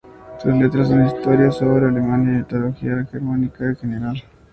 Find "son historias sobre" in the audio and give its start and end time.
0.87-1.85